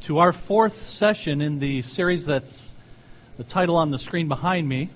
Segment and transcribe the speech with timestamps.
[0.00, 2.72] to our fourth session in the series that's
[3.36, 4.88] the title on the screen behind me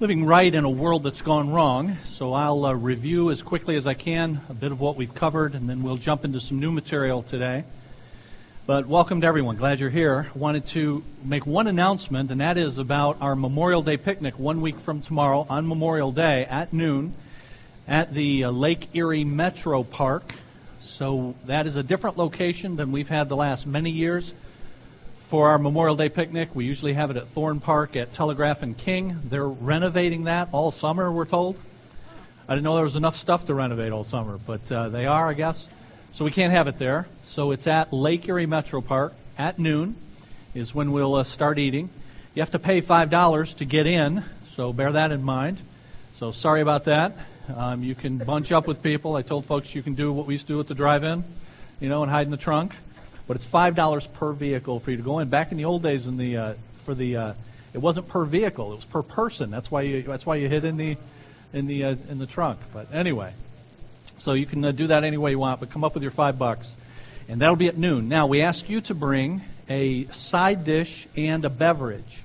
[0.00, 1.96] Living Right in a World That's Gone Wrong.
[2.06, 5.54] So I'll uh, review as quickly as I can a bit of what we've covered,
[5.54, 7.64] and then we'll jump into some new material today.
[8.66, 9.56] But welcome to everyone.
[9.56, 10.30] Glad you're here.
[10.34, 14.62] I wanted to make one announcement, and that is about our Memorial Day picnic one
[14.62, 17.12] week from tomorrow on Memorial Day at noon
[17.86, 20.34] at the uh, Lake Erie Metro Park.
[20.80, 24.32] So that is a different location than we've had the last many years
[25.26, 26.54] for our Memorial Day picnic.
[26.54, 29.20] We usually have it at Thorn Park at Telegraph and King.
[29.24, 31.56] They're renovating that all summer, we're told.
[32.48, 35.28] I didn't know there was enough stuff to renovate all summer, but uh, they are,
[35.28, 35.68] I guess.
[36.14, 37.06] So we can't have it there.
[37.22, 39.94] So it's at Lake Erie Metro Park at noon
[40.54, 41.90] is when we'll uh, start eating.
[42.34, 45.60] You have to pay $5 to get in, so bear that in mind.
[46.14, 47.12] So sorry about that.
[47.56, 49.16] Um, you can bunch up with people.
[49.16, 51.24] I told folks you can do what we used to do at the drive-in,
[51.80, 52.74] you know, and hide in the trunk.
[53.26, 55.28] But it's five dollars per vehicle for you to go in.
[55.28, 56.54] Back in the old days, in the uh,
[56.84, 57.34] for the uh,
[57.72, 59.50] it wasn't per vehicle; it was per person.
[59.50, 60.96] That's why you that's why you hid in the
[61.52, 62.58] in the uh, in the trunk.
[62.72, 63.32] But anyway,
[64.18, 65.60] so you can uh, do that any way you want.
[65.60, 66.74] But come up with your five bucks,
[67.28, 68.08] and that'll be at noon.
[68.08, 72.22] Now we ask you to bring a side dish and a beverage.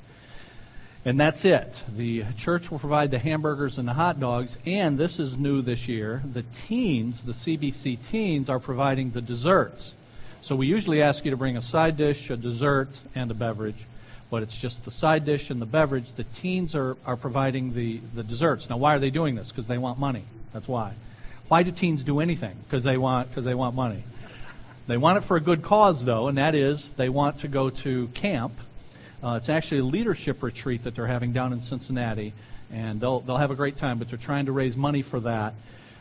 [1.07, 1.83] And that's it.
[1.95, 5.87] The church will provide the hamburgers and the hot dogs, and this is new this
[5.87, 6.23] year.
[6.33, 9.93] The teens, the CBC teens, are providing the desserts.
[10.41, 13.85] So we usually ask you to bring a side dish, a dessert, and a beverage,
[14.31, 16.11] but it's just the side dish and the beverage.
[16.13, 18.67] The teens are, are providing the, the desserts.
[18.67, 19.51] Now, why are they doing this?
[19.51, 20.23] Because they want money.
[20.53, 20.93] That's why.
[21.49, 22.55] Why do teens do anything?
[22.65, 24.03] Because they want because they want money.
[24.87, 27.69] They want it for a good cause, though, and that is they want to go
[27.69, 28.53] to camp
[29.25, 32.31] uh, it's actually a leadership retreat that they're having down in Cincinnati,
[32.71, 35.55] and they'll, they'll have a great time, but they're trying to raise money for that.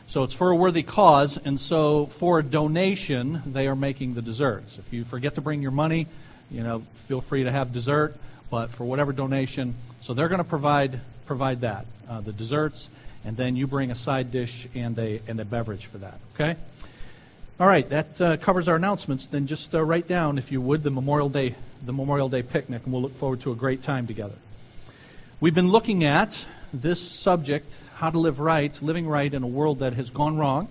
[0.07, 4.21] So it's for a worthy cause, and so for a donation, they are making the
[4.21, 4.77] desserts.
[4.77, 6.05] If you forget to bring your money,
[6.51, 8.15] you know, feel free to have dessert,
[8.51, 12.89] but for whatever donation, so they're going to provide provide that, uh, the desserts,
[13.23, 16.19] and then you bring a side dish and a and a beverage for that.
[16.35, 16.55] Okay.
[17.59, 19.25] All right, that uh, covers our announcements.
[19.27, 21.55] Then just uh, write down, if you would, the Memorial Day
[21.85, 24.35] the Memorial Day picnic, and we'll look forward to a great time together.
[25.39, 29.79] We've been looking at this subject, how to live right, living right in a world
[29.79, 30.67] that has gone wrong.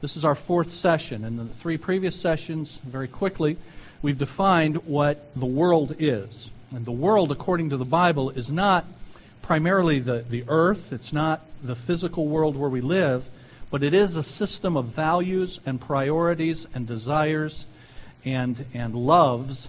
[0.00, 1.24] This is our fourth session.
[1.24, 3.58] In the three previous sessions, very quickly,
[4.00, 6.50] we've defined what the world is.
[6.74, 8.86] And the world, according to the Bible, is not
[9.42, 13.28] primarily the, the earth, it's not the physical world where we live,
[13.70, 17.66] but it is a system of values and priorities and desires
[18.24, 19.68] and, and loves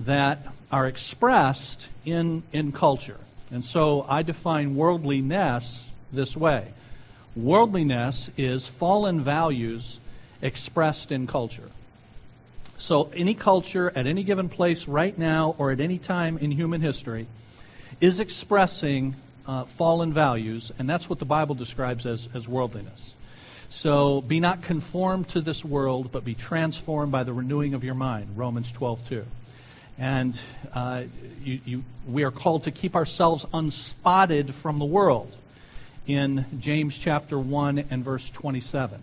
[0.00, 3.18] that are expressed in, in culture.
[3.50, 6.68] And so I define worldliness this way
[7.36, 10.00] worldliness is fallen values
[10.42, 11.70] expressed in culture.
[12.78, 16.80] So any culture at any given place right now or at any time in human
[16.80, 17.26] history
[18.00, 19.16] is expressing
[19.46, 23.14] uh, fallen values, and that's what the Bible describes as, as worldliness.
[23.70, 27.94] So be not conformed to this world, but be transformed by the renewing of your
[27.94, 28.36] mind.
[28.36, 29.24] Romans 12, 2.
[29.98, 30.38] And
[30.74, 31.04] uh,
[31.42, 35.34] you, you, we are called to keep ourselves unspotted from the world
[36.06, 39.00] in James chapter 1 and verse 27.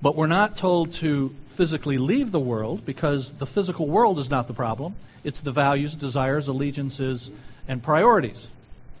[0.00, 4.46] But we're not told to physically leave the world because the physical world is not
[4.46, 4.94] the problem.
[5.24, 7.30] It's the values, desires, allegiances,
[7.68, 8.48] and priorities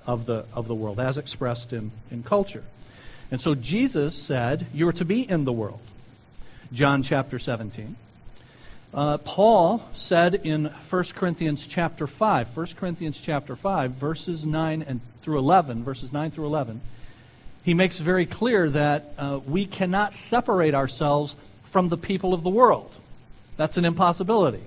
[0.06, 2.64] of the, of the world as expressed in, in culture.
[3.30, 5.80] And so Jesus said, You are to be in the world.
[6.72, 7.96] John chapter 17.
[8.96, 15.02] Uh, Paul said in 1 Corinthians chapter 5, 1 Corinthians chapter 5, verses 9 and
[15.20, 16.80] through 11, verses 9 through 11,
[17.62, 22.48] he makes very clear that uh, we cannot separate ourselves from the people of the
[22.48, 22.90] world.
[23.58, 24.62] That's an impossibility.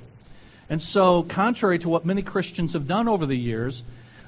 [0.69, 3.81] And so, contrary to what many Christians have done over the years,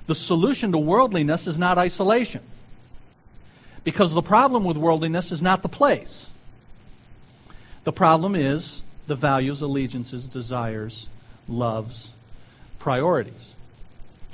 [0.07, 2.41] the solution to worldliness is not isolation.
[3.83, 6.31] Because the problem with worldliness is not the place.
[7.83, 11.07] The problem is the values, allegiances, desires,
[11.47, 12.11] loves,
[12.79, 13.53] priorities.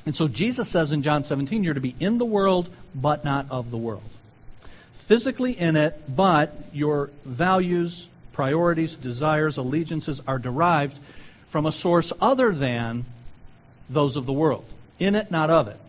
[0.05, 3.45] And so Jesus says in John 17, you're to be in the world, but not
[3.49, 4.03] of the world.
[4.99, 10.97] Physically in it, but your values, priorities, desires, allegiances are derived
[11.49, 13.05] from a source other than
[13.89, 14.65] those of the world.
[14.99, 15.79] In it, not of it.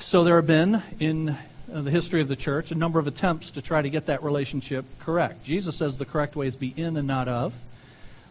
[0.00, 1.36] So there have been, in
[1.72, 4.22] Uh, the history of the church, a number of attempts to try to get that
[4.22, 5.44] relationship correct.
[5.44, 7.54] Jesus says the correct way is be in and not of.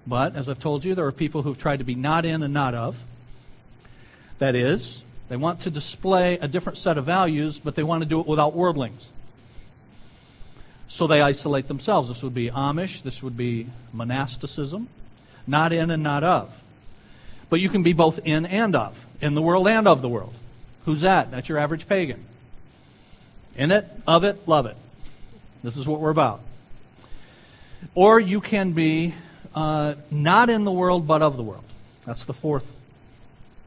[0.05, 2.53] But, as I've told you, there are people who've tried to be not in and
[2.53, 3.01] not of.
[4.37, 8.09] That is, they want to display a different set of values, but they want to
[8.09, 9.09] do it without worldlings.
[10.87, 12.09] So they isolate themselves.
[12.09, 14.89] This would be Amish, this would be monasticism,
[15.47, 16.61] not in and not of.
[17.49, 20.33] But you can be both in and of, in the world and of the world.
[20.85, 21.31] Who's that?
[21.31, 22.25] That's your average pagan.
[23.55, 24.75] In it, of it, love it.
[25.63, 26.41] This is what we're about.
[27.95, 29.13] Or you can be
[29.55, 31.63] uh, not in the world, but of the world.
[32.05, 32.69] That's the fourth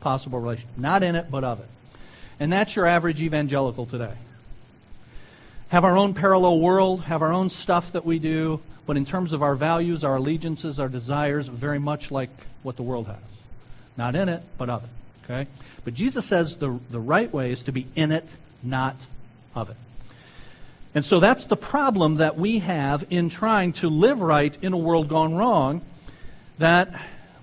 [0.01, 0.69] possible relation.
[0.77, 1.69] Not in it, but of it.
[2.39, 4.13] And that's your average evangelical today.
[5.69, 9.33] Have our own parallel world, have our own stuff that we do, but in terms
[9.33, 12.31] of our values, our allegiances, our desires, very much like
[12.63, 13.17] what the world has.
[13.97, 14.91] Not in it, but of it.
[15.25, 15.51] Okay?
[15.85, 18.95] But Jesus says the, the right way is to be in it, not
[19.57, 19.77] of it.
[20.95, 24.79] And so that's the problem that we have in trying to live right in a
[24.79, 25.83] world gone wrong,
[26.59, 26.89] that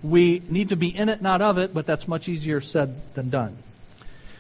[0.02, 3.30] we need to be in it, not of it, but that's much easier said than
[3.30, 3.56] done.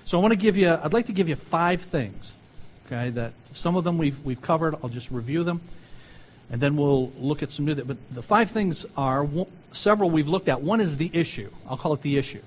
[0.05, 2.33] So I want to give you, I'd like to give you five things,
[2.87, 4.75] okay, that some of them we've, we've covered.
[4.83, 5.61] I'll just review them,
[6.51, 9.27] and then we'll look at some new, but the five things are,
[9.71, 10.61] several we've looked at.
[10.61, 11.49] One is the issue.
[11.69, 12.41] I'll call it the issue.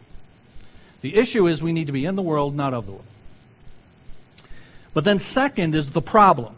[1.00, 3.04] The issue is we need to be in the world, not of the world.
[4.96, 6.54] But then, second, is the problem.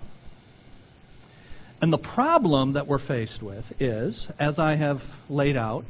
[1.83, 5.85] And the problem that we're faced with is, as I have laid out,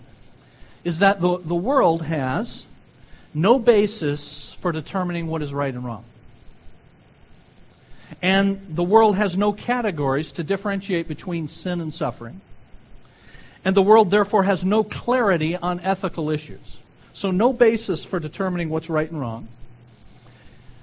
[0.83, 2.65] is that the, the world has
[3.35, 6.05] no basis for determining what is right and wrong.
[8.23, 12.41] And the world has no categories to differentiate between sin and suffering.
[13.63, 16.79] And the world, therefore, has no clarity on ethical issues.
[17.13, 19.49] So, no basis for determining what's right and wrong.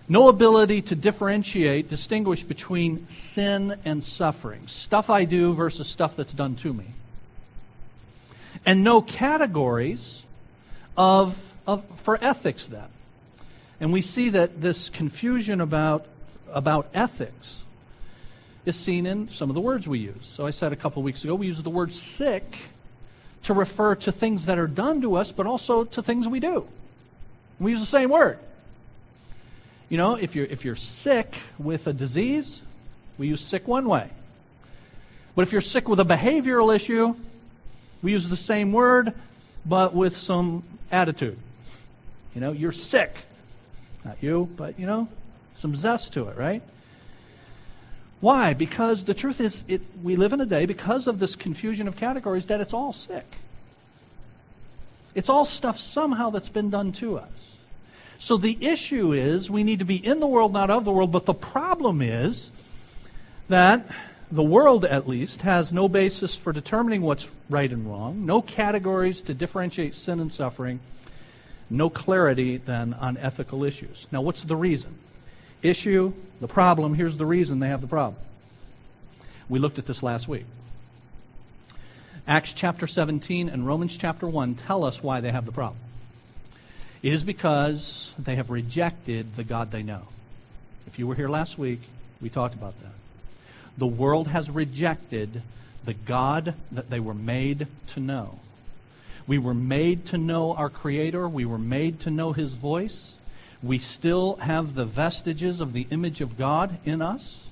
[0.08, 4.68] No ability to differentiate, distinguish between sin and suffering.
[4.68, 6.86] Stuff I do versus stuff that's done to me.
[8.66, 10.24] And no categories
[10.96, 12.88] of, of, for ethics then.
[13.80, 16.06] And we see that this confusion about,
[16.54, 17.62] about ethics
[18.66, 20.16] is seen in some of the words we use.
[20.28, 22.58] So I said a couple weeks ago, we use the word sick
[23.44, 26.68] to refer to things that are done to us, but also to things we do.
[27.60, 28.40] We use the same word.
[29.90, 32.62] You know, if you're, if you're sick with a disease,
[33.18, 34.10] we use sick one way.
[35.36, 37.16] But if you're sick with a behavioral issue,
[38.02, 39.14] we use the same word,
[39.66, 41.38] but with some attitude.
[42.34, 43.16] You know, you're sick.
[44.04, 45.08] Not you, but, you know,
[45.56, 46.62] some zest to it, right?
[48.22, 48.54] Why?
[48.54, 51.96] Because the truth is, it, we live in a day, because of this confusion of
[51.96, 53.26] categories, that it's all sick.
[55.14, 57.55] It's all stuff somehow that's been done to us.
[58.26, 61.12] So the issue is we need to be in the world, not of the world.
[61.12, 62.50] But the problem is
[63.50, 63.86] that
[64.32, 69.22] the world, at least, has no basis for determining what's right and wrong, no categories
[69.22, 70.80] to differentiate sin and suffering,
[71.70, 74.08] no clarity then on ethical issues.
[74.12, 74.96] Now, what's the reason?
[75.62, 76.12] Issue,
[76.42, 78.20] the problem, here's the reason they have the problem.
[79.50, 80.48] We looked at this last week.
[82.28, 85.78] Acts chapter 17 and Romans chapter 1 tell us why they have the problem.
[87.06, 90.08] It is because they have rejected the God they know.
[90.88, 91.82] If you were here last week,
[92.20, 92.94] we talked about that.
[93.78, 95.44] The world has rejected
[95.84, 98.40] the God that they were made to know.
[99.28, 101.30] We were made to know our Creator.
[101.30, 103.14] We were made to know His voice.
[103.62, 107.46] We still have the vestiges of the image of God in us.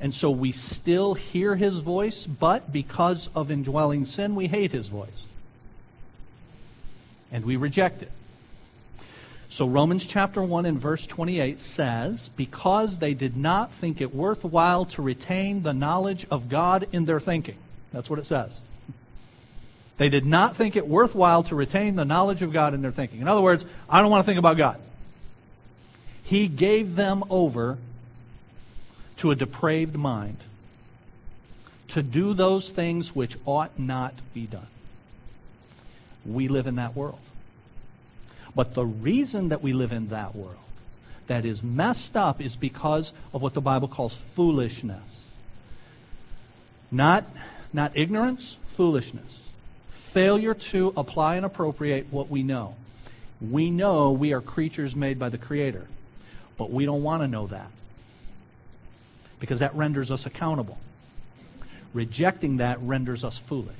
[0.00, 4.86] And so we still hear His voice, but because of indwelling sin, we hate His
[4.86, 5.24] voice.
[7.32, 8.12] And we reject it.
[9.50, 14.84] So Romans chapter 1 and verse 28 says, Because they did not think it worthwhile
[14.86, 17.56] to retain the knowledge of God in their thinking.
[17.92, 18.60] That's what it says.
[19.98, 23.20] They did not think it worthwhile to retain the knowledge of God in their thinking.
[23.20, 24.80] In other words, I don't want to think about God.
[26.22, 27.76] He gave them over
[29.16, 30.38] to a depraved mind
[31.88, 34.68] to do those things which ought not be done.
[36.24, 37.18] We live in that world.
[38.54, 40.56] But the reason that we live in that world
[41.26, 44.98] that is messed up is because of what the Bible calls foolishness.
[46.90, 47.24] Not,
[47.72, 49.40] not ignorance, foolishness.
[49.90, 52.74] Failure to apply and appropriate what we know.
[53.40, 55.86] We know we are creatures made by the Creator,
[56.58, 57.70] but we don't want to know that
[59.38, 60.78] because that renders us accountable.
[61.94, 63.74] Rejecting that renders us foolish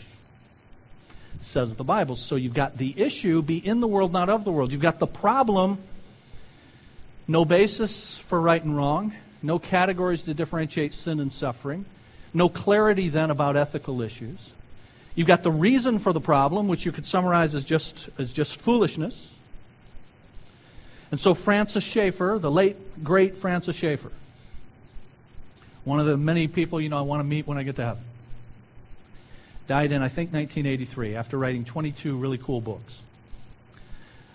[1.40, 2.16] says the Bible.
[2.16, 4.72] So you've got the issue, be in the world, not of the world.
[4.72, 5.78] You've got the problem,
[7.26, 11.86] no basis for right and wrong, no categories to differentiate sin and suffering,
[12.32, 14.52] no clarity then about ethical issues.
[15.14, 18.56] You've got the reason for the problem, which you could summarize as just, as just
[18.60, 19.30] foolishness.
[21.10, 24.12] And so Francis Schaeffer, the late, great Francis Schaeffer,
[25.82, 27.84] one of the many people, you know, I want to meet when I get to
[27.84, 28.04] heaven
[29.70, 33.02] Died in, I think, 1983 after writing 22 really cool books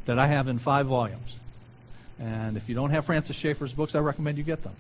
[0.06, 1.36] that I have in five volumes.
[2.22, 4.72] And if you don't have Francis Schaeffer's books, I recommend you get them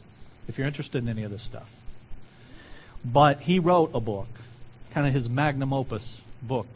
[0.47, 1.69] if you're interested in any of this stuff.
[3.03, 4.29] But he wrote a book,
[4.93, 6.67] kind of his magnum opus book.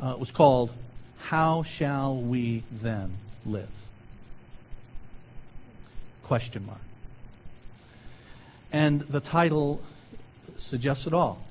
[0.00, 0.70] Uh, it was called
[1.18, 3.10] How Shall We Then
[3.44, 3.74] Live?
[6.22, 6.78] Question mark.
[8.72, 9.80] And the title
[10.58, 11.44] suggests it all.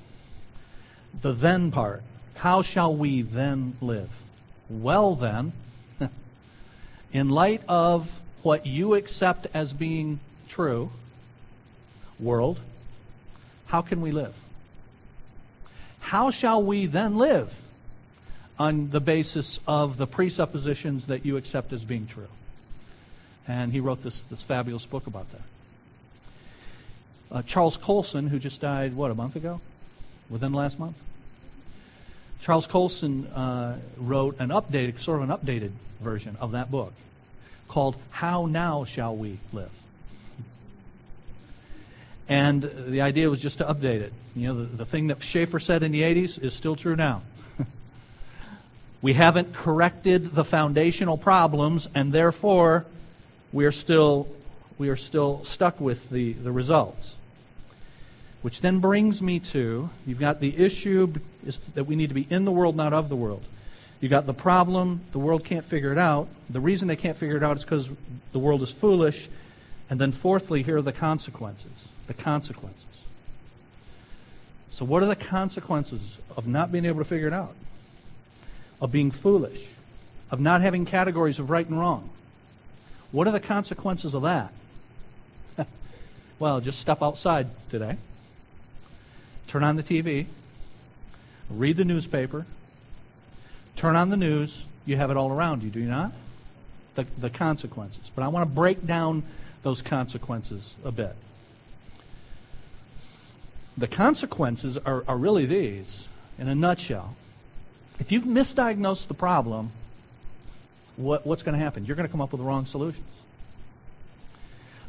[1.22, 2.02] The then part.
[2.36, 4.10] How shall we then live?
[4.68, 5.52] Well, then,
[7.12, 10.90] in light of what you accept as being true,
[12.18, 12.60] world,
[13.66, 14.34] how can we live?
[16.00, 17.58] How shall we then live
[18.58, 22.28] on the basis of the presuppositions that you accept as being true?
[23.48, 25.40] And he wrote this, this fabulous book about that.
[27.30, 29.60] Uh, Charles Colson, who just died, what, a month ago?
[30.30, 30.96] Within the last month?
[32.40, 36.92] Charles Colson uh, wrote an updated, sort of an updated version of that book
[37.68, 39.70] called How Now Shall We Live?
[42.28, 44.12] And the idea was just to update it.
[44.34, 47.22] You know, the, the thing that Schaeffer said in the 80s is still true now.
[49.02, 52.86] we haven't corrected the foundational problems, and therefore
[53.52, 54.26] we are still,
[54.78, 57.16] we are still stuck with the, the results.
[58.44, 61.10] Which then brings me to you've got the issue
[61.46, 63.42] is that we need to be in the world, not of the world.
[64.02, 66.28] You've got the problem, the world can't figure it out.
[66.50, 67.88] The reason they can't figure it out is because
[68.32, 69.30] the world is foolish.
[69.88, 71.72] And then, fourthly, here are the consequences.
[72.06, 72.84] The consequences.
[74.72, 77.54] So, what are the consequences of not being able to figure it out?
[78.78, 79.64] Of being foolish?
[80.30, 82.10] Of not having categories of right and wrong?
[83.10, 84.52] What are the consequences of that?
[86.38, 87.96] well, just step outside today,
[89.48, 90.26] turn on the TV,
[91.50, 92.46] read the newspaper,
[93.76, 96.12] Turn on the news, you have it all around you, do you not?
[96.94, 98.10] The, the consequences.
[98.14, 99.24] But I want to break down
[99.62, 101.14] those consequences a bit.
[103.76, 106.06] The consequences are, are really these,
[106.38, 107.16] in a nutshell.
[107.98, 109.72] If you've misdiagnosed the problem,
[110.96, 111.84] what, what's going to happen?
[111.84, 113.06] You're going to come up with the wrong solutions.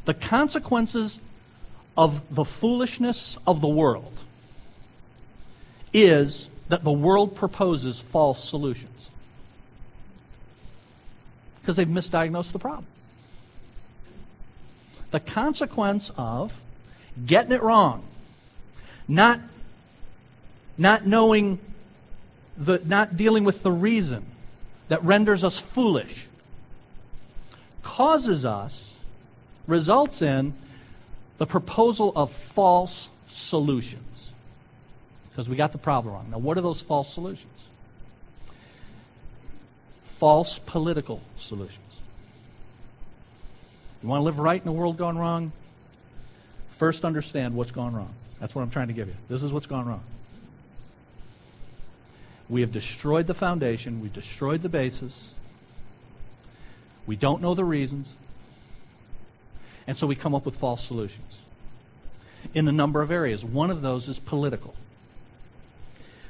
[0.04, 1.18] The consequences
[1.96, 4.12] of the foolishness of the world
[5.96, 9.08] is that the world proposes false solutions
[11.60, 12.86] because they've misdiagnosed the problem.
[15.10, 16.60] The consequence of
[17.24, 18.04] getting it wrong,
[19.08, 19.40] not,
[20.76, 21.58] not knowing,
[22.58, 24.22] the, not dealing with the reason
[24.88, 26.26] that renders us foolish,
[27.82, 28.92] causes us,
[29.66, 30.52] results in
[31.38, 34.15] the proposal of false solutions
[35.36, 36.28] because we got the problem wrong.
[36.30, 37.62] Now, what are those false solutions?
[40.18, 41.84] False political solutions.
[44.02, 45.52] You want to live right in a world gone wrong?
[46.70, 48.14] First, understand what's gone wrong.
[48.40, 49.14] That's what I'm trying to give you.
[49.28, 50.00] This is what's gone wrong.
[52.48, 55.34] We have destroyed the foundation, we've destroyed the basis.
[57.06, 58.14] We don't know the reasons.
[59.86, 61.40] And so we come up with false solutions
[62.54, 63.44] in a number of areas.
[63.44, 64.74] One of those is political.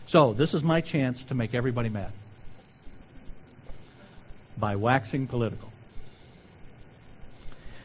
[0.06, 2.12] So, this is my chance to make everybody mad
[4.56, 5.72] by waxing political.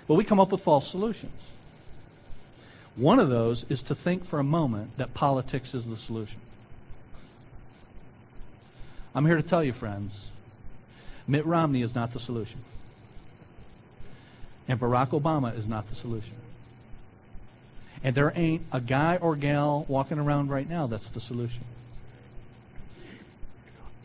[0.08, 1.50] But we come up with false solutions.
[2.96, 6.40] One of those is to think for a moment that politics is the solution.
[9.16, 10.28] I'm here to tell you, friends,
[11.28, 12.60] Mitt Romney is not the solution.
[14.68, 16.36] And Barack Obama is not the solution.
[18.04, 21.63] And there ain't a guy or gal walking around right now that's the solution.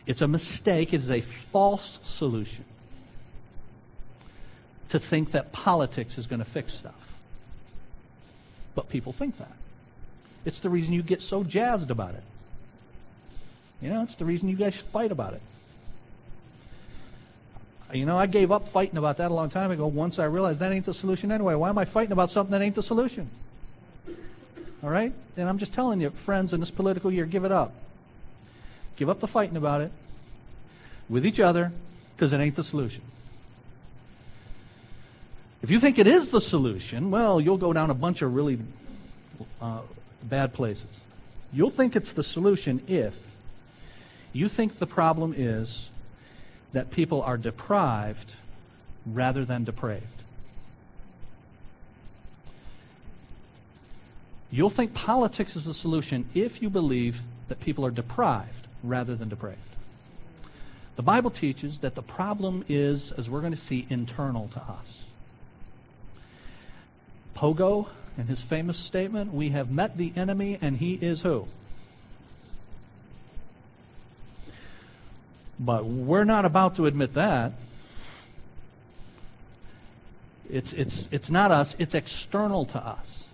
[0.07, 2.63] It's a mistake, it is a false solution
[4.89, 7.19] to think that politics is going to fix stuff.
[8.73, 9.51] But people think that.
[10.45, 12.23] It's the reason you get so jazzed about it.
[13.81, 15.41] You know, it's the reason you guys fight about it.
[17.93, 20.61] You know, I gave up fighting about that a long time ago once I realized
[20.61, 21.55] that ain't the solution anyway.
[21.55, 23.29] Why am I fighting about something that ain't the solution?
[24.81, 25.11] All right?
[25.35, 27.73] And I'm just telling you, friends, in this political year, give it up.
[28.97, 29.91] Give up the fighting about it
[31.07, 31.71] with each other
[32.15, 33.01] because it ain't the solution.
[35.61, 38.59] If you think it is the solution, well, you'll go down a bunch of really
[39.61, 39.81] uh,
[40.23, 41.01] bad places.
[41.53, 43.19] You'll think it's the solution if
[44.33, 45.89] you think the problem is
[46.73, 48.33] that people are deprived
[49.05, 50.03] rather than depraved.
[54.51, 59.29] You'll think politics is the solution if you believe that people are deprived rather than
[59.29, 59.59] depraved.
[60.95, 65.03] The Bible teaches that the problem is, as we're going to see, internal to us.
[67.35, 71.47] Pogo, in his famous statement, we have met the enemy and he is who?
[75.59, 77.53] But we're not about to admit that.
[80.49, 83.26] It's, it's, it's not us, it's external to us.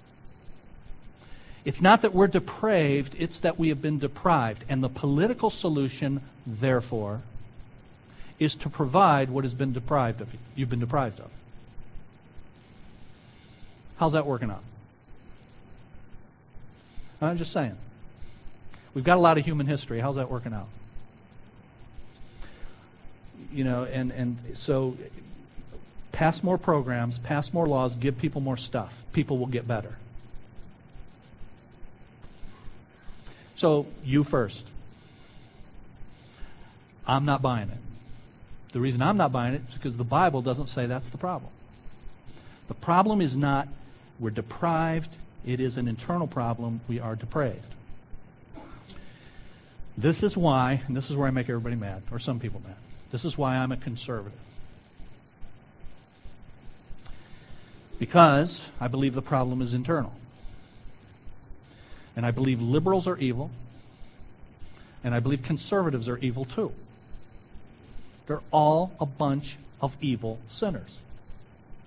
[1.66, 4.66] It's not that we're depraved, it's that we have been deprived.
[4.68, 7.22] And the political solution, therefore,
[8.40, 10.40] is to provide what has been deprived of you.
[10.56, 11.30] You've been deprived of.
[13.98, 14.64] How's that working out?
[17.22, 17.78] I'm just saying.
[18.94, 20.00] We've got a lot of human history.
[20.02, 20.68] How's that working out?
[23.54, 24.98] You know, and, and so
[26.12, 29.04] pass more programs, pass more laws, give people more stuff.
[29.14, 29.96] People will get better.
[33.56, 34.68] So, you first.
[37.06, 37.78] I'm not buying it.
[38.72, 41.52] The reason I'm not buying it is because the Bible doesn't say that's the problem.
[42.68, 43.68] The problem is not
[44.20, 46.82] we're deprived, it is an internal problem.
[46.88, 47.60] We are depraved.
[49.98, 52.76] This is why, and this is where I make everybody mad, or some people mad.
[53.12, 54.40] This is why I'm a conservative.
[58.00, 60.14] Because I believe the problem is internal.
[62.16, 63.50] And I believe liberals are evil.
[65.04, 66.72] And I believe conservatives are evil too.
[68.28, 70.98] They're all a bunch of evil sinners.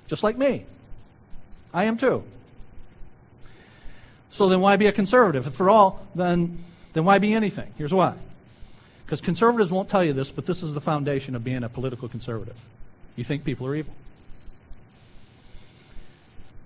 [0.07, 0.65] Just like me.
[1.73, 2.25] I am too.
[4.31, 5.47] So then why be a conservative?
[5.47, 6.59] If for all, then,
[6.93, 7.73] then why be anything?
[7.79, 8.15] Here's why.
[9.05, 12.09] Because conservatives won't tell you this, but this is the foundation of being a political
[12.09, 12.57] conservative.
[13.15, 13.95] You think people are evil.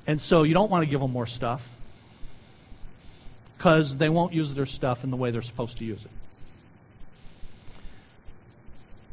[0.06, 1.68] And so you don't want to give them more stuff
[3.60, 6.10] because they won't use their stuff in the way they're supposed to use it.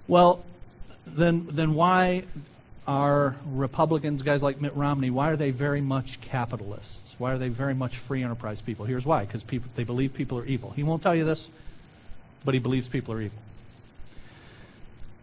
[0.08, 0.46] Well,
[1.06, 2.24] then, then why
[2.88, 7.14] are Republicans, guys like Mitt Romney, why are they very much capitalists?
[7.18, 8.86] Why are they very much free enterprise people?
[8.86, 9.44] Here's why because
[9.76, 10.72] they believe people are evil.
[10.72, 11.50] He won't tell you this,
[12.46, 13.40] but he believes people are evil.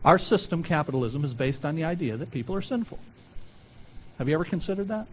[0.04, 2.98] Our system, capitalism, is based on the idea that people are sinful.
[4.18, 5.06] Have you ever considered that?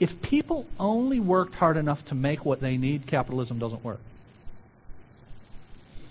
[0.00, 4.00] If people only worked hard enough to make what they need, capitalism doesn't work.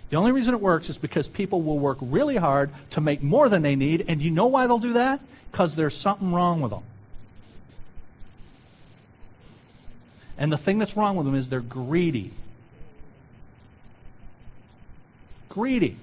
[0.09, 3.47] The only reason it works is because people will work really hard to make more
[3.47, 4.05] than they need.
[4.07, 5.21] And you know why they'll do that?
[5.51, 6.83] Because there's something wrong with them.
[10.37, 12.31] And the thing that's wrong with them is they're greedy.
[15.47, 15.95] Greedy.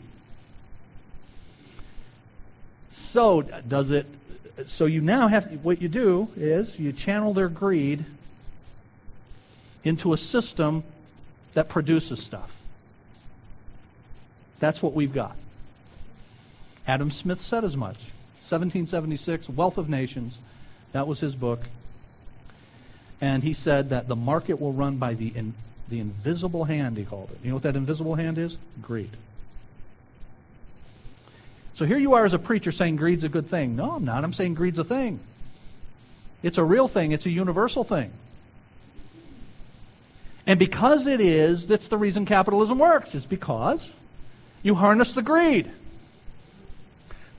[2.91, 4.07] So, does it.
[4.67, 5.65] So, you now have.
[5.65, 8.05] What you do is you channel their greed
[9.85, 10.85] into a system
[11.55, 12.61] that produces stuff.
[14.59, 15.37] That's what we've got.
[16.87, 17.97] Adam Smith said as much.
[18.49, 20.39] 1776, Wealth of Nations.
[20.93, 21.61] That was his book.
[23.21, 25.55] And he said that the market will run by the, in,
[25.89, 27.39] the invisible hand, he called it.
[27.43, 28.57] You know what that invisible hand is?
[28.81, 29.11] Greed.
[31.79, 33.77] So here you are as a preacher saying greed's a good thing.
[33.77, 34.25] No, I'm not.
[34.25, 35.21] I'm saying greed's a thing.
[36.43, 38.11] It's a real thing, it's a universal thing.
[40.45, 43.93] And because it is, that's the reason capitalism works, is because
[44.65, 45.71] you harness the greed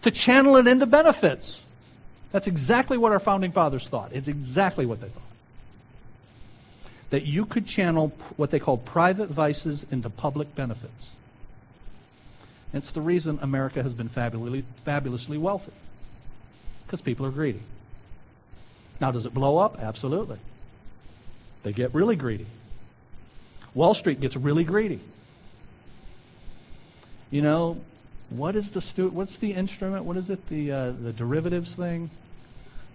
[0.04, 1.62] to channel it into benefits.
[2.32, 4.14] That's exactly what our founding fathers thought.
[4.14, 5.22] It's exactly what they thought.
[7.10, 11.10] That you could channel what they called private vices into public benefits.
[12.74, 15.74] It's the reason America has been fabulously, fabulously wealthy.
[16.86, 17.62] Because people are greedy.
[19.02, 19.80] Now, does it blow up?
[19.80, 20.38] Absolutely.
[21.64, 22.46] They get really greedy.
[23.74, 25.00] Wall Street gets really greedy.
[27.32, 27.78] You know,
[28.30, 30.06] what is the stu- what's the instrument?
[30.06, 30.48] What is it?
[30.50, 32.10] The uh, the derivatives thing?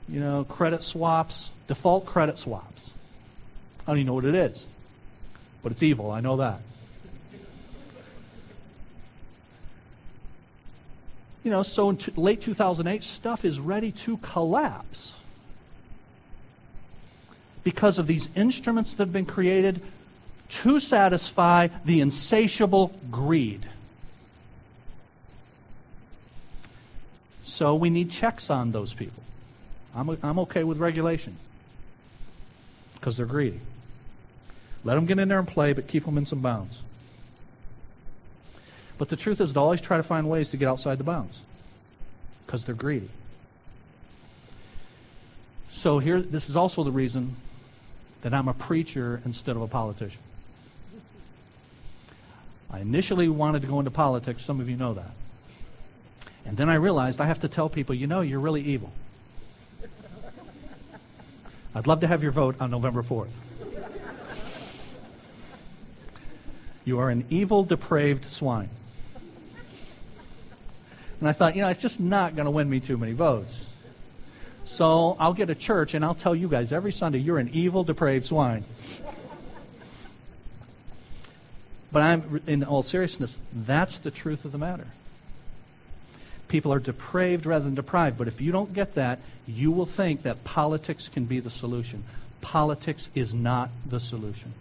[0.08, 2.90] You know, credit swaps, default credit swaps.
[3.86, 4.66] I don't even know what it is,
[5.62, 6.10] but it's evil.
[6.10, 6.60] I know that.
[11.44, 15.12] You know, so in t- late 2008, stuff is ready to collapse
[17.62, 19.82] because of these instruments that have been created
[20.48, 23.66] to satisfy the insatiable greed.
[27.44, 29.22] So we need checks on those people.
[29.94, 31.36] I'm, I'm okay with regulation
[32.94, 33.60] because they're greedy.
[34.82, 36.80] Let them get in there and play, but keep them in some bounds.
[38.98, 41.38] But the truth is, they'll always try to find ways to get outside the bounds
[42.46, 43.10] because they're greedy.
[45.70, 47.36] So here, this is also the reason
[48.22, 50.20] that I'm a preacher instead of a politician.
[52.70, 54.44] I initially wanted to go into politics.
[54.44, 55.10] Some of you know that.
[56.46, 58.92] And then I realized I have to tell people, you know, you're really evil.
[61.74, 63.28] I'd love to have your vote on November 4th.
[66.84, 68.68] You are an evil, depraved swine.
[71.20, 73.66] And I thought, you know, it's just not going to win me too many votes.
[74.64, 77.84] So I'll get a church and I'll tell you guys every Sunday, you're an evil,
[77.84, 78.64] depraved swine.
[81.92, 84.86] But I'm, in all seriousness, that's the truth of the matter.
[86.48, 88.18] People are depraved rather than deprived.
[88.18, 92.02] But if you don't get that, you will think that politics can be the solution.
[92.40, 94.52] Politics is not the solution.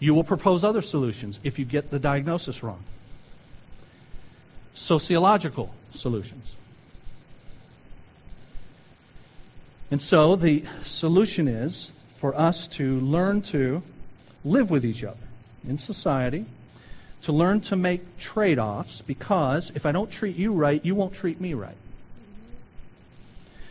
[0.00, 2.82] You will propose other solutions if you get the diagnosis wrong.
[4.74, 6.54] Sociological solutions.
[9.90, 13.82] And so the solution is for us to learn to
[14.44, 15.16] live with each other
[15.68, 16.46] in society,
[17.22, 21.14] to learn to make trade offs, because if I don't treat you right, you won't
[21.14, 21.76] treat me right.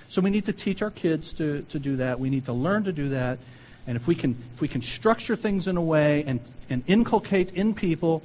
[0.09, 2.19] So we need to teach our kids to, to do that.
[2.19, 3.39] We need to learn to do that.
[3.87, 6.39] And if we can, if we can structure things in a way and,
[6.69, 8.23] and inculcate in people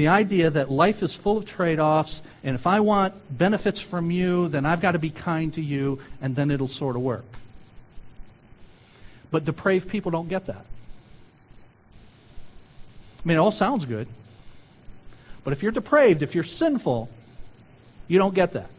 [0.00, 4.10] the idea that life is full of trade offs, and if I want benefits from
[4.10, 7.26] you, then I've got to be kind to you, and then it'll sort of work.
[9.30, 10.64] But depraved people don't get that.
[13.18, 14.08] I mean, it all sounds good.
[15.44, 17.10] But if you're depraved, if you're sinful,
[18.08, 18.70] you don't get that.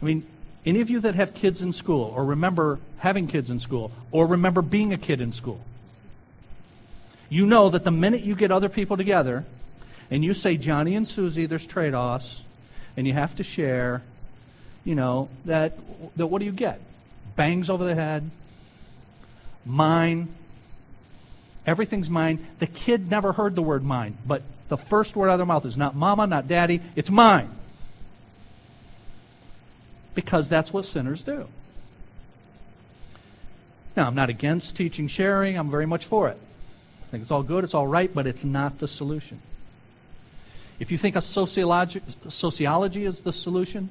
[0.00, 0.26] I mean,
[0.64, 4.26] any of you that have kids in school, or remember having kids in school, or
[4.26, 5.60] remember being a kid in school,
[7.28, 9.44] you know that the minute you get other people together
[10.12, 12.38] and you say, Johnny and Susie, there's trade offs,
[12.98, 14.02] and you have to share,
[14.84, 15.78] you know, that,
[16.16, 16.82] that what do you get?
[17.34, 18.30] Bangs over the head,
[19.64, 20.28] mine,
[21.66, 22.46] everything's mine.
[22.58, 25.64] The kid never heard the word mine, but the first word out of their mouth
[25.64, 27.48] is not mama, not daddy, it's mine.
[30.14, 31.48] Because that's what sinners do.
[33.96, 36.36] Now, I'm not against teaching sharing, I'm very much for it.
[36.36, 39.40] I think it's all good, it's all right, but it's not the solution.
[40.82, 43.88] If you think a sociology, sociology is the solution,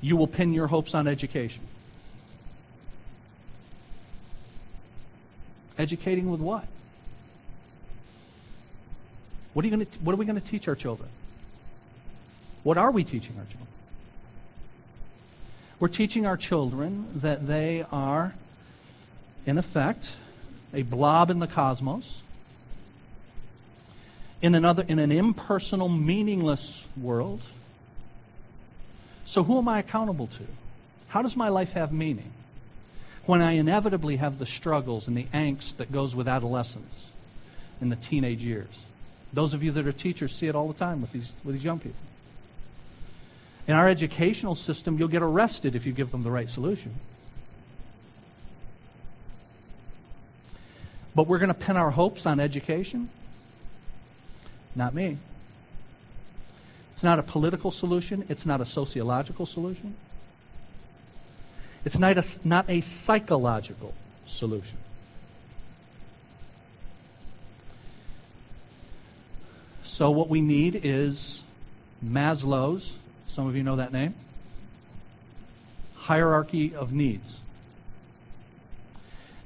[0.00, 1.64] you will pin your hopes on education.
[5.76, 6.64] Educating with what?
[9.54, 11.08] What are, you going to, what are we going to teach our children?
[12.62, 13.66] What are we teaching our children?
[15.80, 18.34] We're teaching our children that they are,
[19.46, 20.12] in effect,
[20.72, 22.22] a blob in the cosmos,
[24.42, 27.40] in another in an impersonal, meaningless world.
[29.24, 30.42] So who am I accountable to?
[31.08, 32.32] How does my life have meaning?
[33.24, 37.06] When I inevitably have the struggles and the angst that goes with adolescence
[37.80, 38.80] in the teenage years.
[39.32, 41.64] Those of you that are teachers see it all the time with these with these
[41.64, 41.96] young people.
[43.68, 46.92] In our educational system, you'll get arrested if you give them the right solution.
[51.14, 53.08] But we're going to pin our hopes on education
[54.74, 55.18] not me.
[56.92, 58.24] It's not a political solution.
[58.28, 59.94] It's not a sociological solution.
[61.84, 63.92] It's not a, not a psychological
[64.24, 64.78] solution.
[69.82, 71.42] So, what we need is
[72.04, 72.94] Maslow's,
[73.26, 74.14] some of you know that name,
[75.94, 77.38] hierarchy of needs.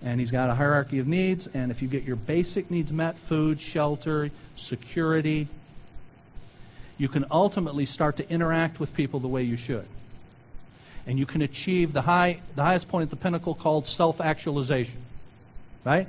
[0.02, 1.46] And he's got a hierarchy of needs.
[1.48, 5.48] And if you get your basic needs met food, shelter, security
[6.98, 9.86] you can ultimately start to interact with people the way you should.
[11.06, 15.00] And you can achieve the, high, the highest point at the pinnacle called self actualization.
[15.84, 16.08] Right?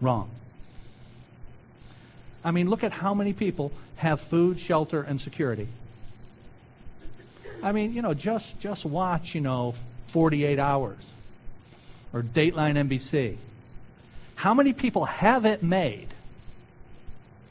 [0.00, 0.28] Wrong.
[2.44, 5.66] I mean, look at how many people have food, shelter, and security.
[7.62, 9.74] I mean, you know, just just watch, you know,
[10.08, 11.06] 48 hours
[12.14, 13.36] or Dateline NBC.
[14.36, 16.08] How many people have it made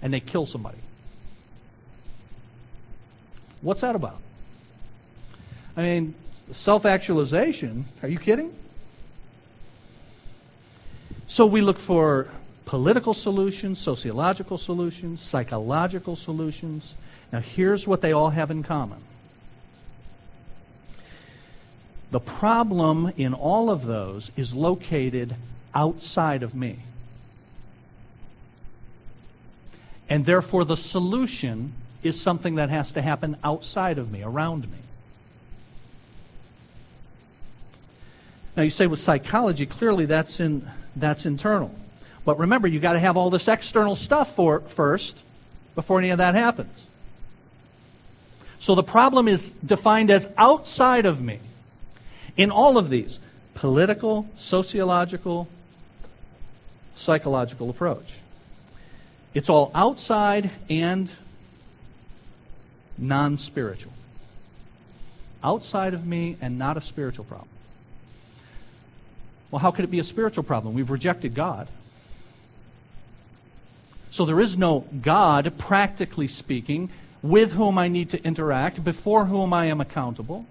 [0.01, 0.77] and they kill somebody?
[3.61, 4.19] What's that about?
[5.75, 6.15] I mean,
[6.51, 7.85] self actualization.
[8.01, 8.53] Are you kidding?
[11.27, 12.27] So we look for
[12.65, 16.95] political solutions, sociological solutions, psychological solutions.
[17.31, 18.99] Now, here's what they all have in common
[22.13, 25.35] the problem in all of those is located
[25.73, 26.77] outside of me.
[30.07, 31.73] And therefore, the solution
[32.03, 34.77] is something that has to happen outside of me, around me.
[38.55, 41.73] Now, you say with psychology, clearly that's, in, that's internal.
[42.25, 45.23] But remember, you've got to have all this external stuff for first
[45.73, 46.85] before any of that happens.
[48.59, 51.39] So the problem is defined as outside of me.
[52.35, 53.19] In all of these
[53.53, 55.47] political, sociological,
[56.95, 58.15] psychological approach.
[59.33, 61.09] It's all outside and
[62.97, 63.91] non spiritual.
[65.43, 67.49] Outside of me and not a spiritual problem.
[69.51, 70.73] Well, how could it be a spiritual problem?
[70.73, 71.67] We've rejected God.
[74.09, 76.89] So there is no God, practically speaking,
[77.21, 80.45] with whom I need to interact, before whom I am accountable.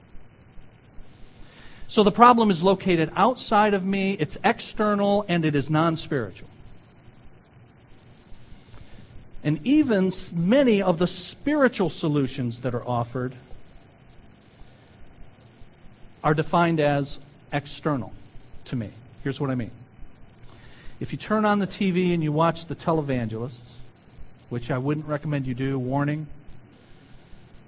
[1.92, 6.48] So the problem is located outside of me, it's external, and it is non spiritual.
[9.44, 13.34] And even many of the spiritual solutions that are offered
[16.24, 17.20] are defined as
[17.52, 18.14] external
[18.64, 18.88] to me.
[19.22, 19.72] Here's what I mean.
[20.98, 23.72] If you turn on the TV and you watch the televangelists,
[24.48, 26.26] which I wouldn't recommend you do, warning.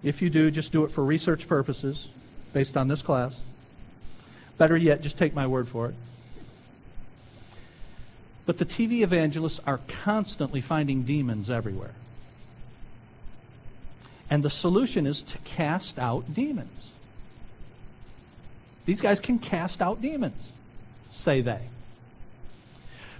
[0.02, 2.08] If you do, just do it for research purposes
[2.54, 3.38] based on this class.
[4.58, 5.94] Better yet, just take my word for it.
[8.46, 11.94] But the TV evangelists are constantly finding demons everywhere.
[14.30, 16.90] And the solution is to cast out demons.
[18.86, 20.52] These guys can cast out demons,
[21.08, 21.60] say they.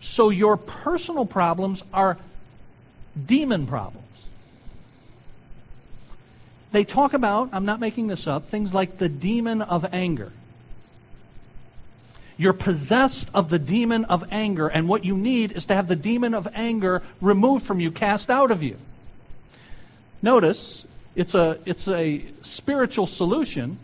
[0.00, 2.18] So your personal problems are
[3.26, 4.04] demon problems.
[6.72, 10.32] They talk about, I'm not making this up, things like the demon of anger.
[12.36, 15.96] You're possessed of the demon of anger, and what you need is to have the
[15.96, 18.76] demon of anger removed from you, cast out of you.
[20.20, 23.78] Notice, it's a, it's a spiritual solution,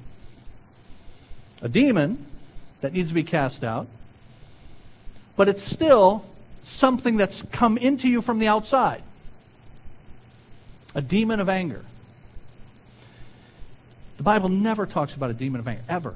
[1.62, 2.24] a demon
[2.80, 3.86] that needs to be cast out
[5.40, 6.22] but it's still
[6.62, 9.02] something that's come into you from the outside
[10.94, 11.82] a demon of anger.
[14.18, 16.14] The Bible never talks about a demon of anger, ever,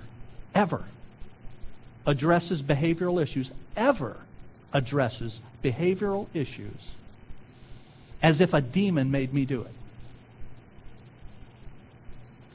[0.55, 0.85] ever
[2.07, 4.17] addresses behavioral issues, ever
[4.73, 6.93] addresses behavioral issues
[8.23, 9.75] as if a demon made me do it.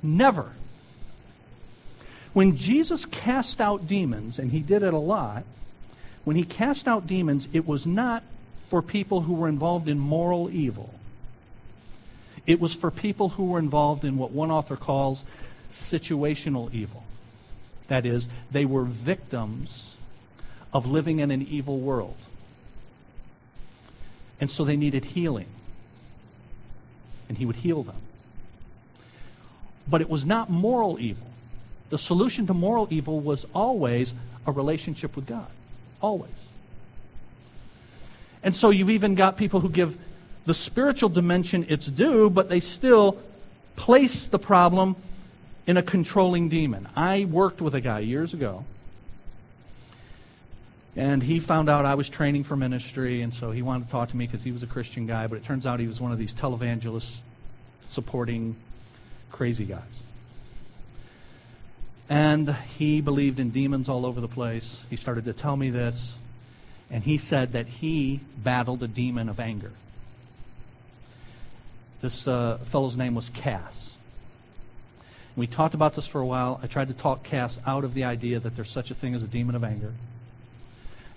[0.01, 0.51] Never.
[2.33, 5.43] When Jesus cast out demons, and he did it a lot,
[6.23, 8.23] when he cast out demons, it was not
[8.69, 10.93] for people who were involved in moral evil.
[12.45, 15.23] It was for people who were involved in what one author calls
[15.71, 17.03] situational evil.
[17.89, 19.95] That is, they were victims
[20.71, 22.15] of living in an evil world.
[24.39, 25.47] And so they needed healing.
[27.27, 27.95] And he would heal them.
[29.87, 31.27] But it was not moral evil.
[31.89, 34.13] The solution to moral evil was always
[34.45, 35.47] a relationship with God.
[35.99, 36.31] Always.
[38.43, 39.97] And so you've even got people who give
[40.45, 43.17] the spiritual dimension its due, but they still
[43.75, 44.95] place the problem
[45.69, 46.87] in a controlling demon.
[46.95, 48.65] I worked with a guy years ago,
[50.95, 54.09] and he found out I was training for ministry, and so he wanted to talk
[54.09, 56.11] to me because he was a Christian guy, but it turns out he was one
[56.11, 57.19] of these televangelists
[57.83, 58.55] supporting
[59.31, 59.83] crazy guys.
[62.09, 64.87] And he believed in demons all over the place.
[64.89, 66.15] He started to tell me this.
[66.89, 69.73] And he said that he battled a demon of anger.
[72.01, 73.88] This uh, fellow's name was Cass.
[75.35, 76.59] We talked about this for a while.
[76.61, 79.23] I tried to talk Cass out of the idea that there's such a thing as
[79.23, 79.93] a demon of anger.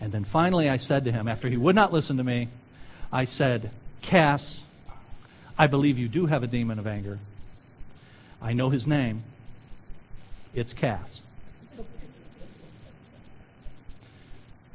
[0.00, 2.48] And then finally I said to him, after he would not listen to me,
[3.12, 3.70] I said,
[4.00, 4.64] Cass,
[5.58, 7.18] I believe you do have a demon of anger.
[8.40, 9.22] I know his name.
[10.54, 11.22] It's Cass.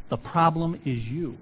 [0.10, 1.38] The problem is you.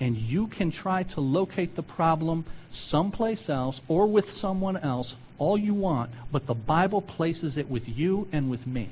[0.00, 5.56] And you can try to locate the problem someplace else or with someone else all
[5.56, 8.88] you want, but the Bible places it with you and with me.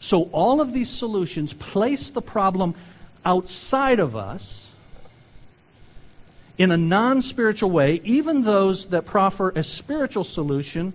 [0.00, 2.74] So all of these solutions place the problem
[3.24, 4.70] outside of us
[6.56, 10.92] in a non spiritual way, even those that proffer a spiritual solution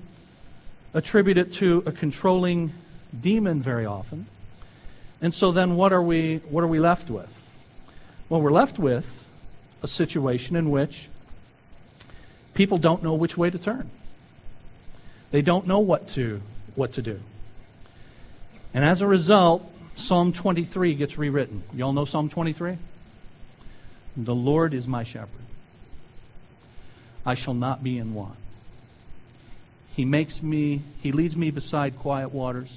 [0.94, 2.72] attribute it to a controlling
[3.20, 4.26] demon very often.
[5.22, 7.34] And so then what are we what are we left with?
[8.30, 9.06] Well, we're left with
[9.82, 11.08] a situation in which
[12.54, 13.90] people don't know which way to turn.
[15.32, 16.42] They don't know what to
[16.76, 17.20] what to do.
[18.74, 21.64] And as a result, Psalm 23 gets rewritten.
[21.74, 22.78] You all know Psalm 23?
[24.18, 25.30] The Lord is my shepherd.
[27.26, 28.36] I shall not be in want.
[29.96, 32.76] He makes me, he leads me beside quiet waters.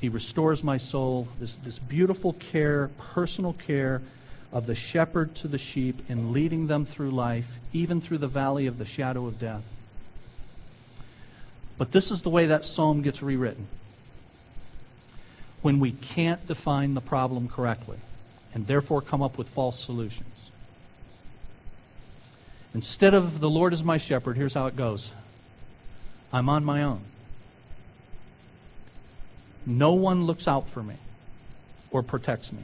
[0.00, 1.28] He restores my soul.
[1.38, 4.02] This, this beautiful care, personal care
[4.52, 8.66] of the shepherd to the sheep in leading them through life, even through the valley
[8.66, 9.64] of the shadow of death.
[11.78, 13.66] But this is the way that psalm gets rewritten.
[15.62, 17.98] When we can't define the problem correctly
[18.54, 20.50] and therefore come up with false solutions.
[22.72, 25.10] Instead of the Lord is my shepherd, here's how it goes
[26.32, 27.00] I'm on my own.
[29.64, 30.94] No one looks out for me
[31.90, 32.62] or protects me.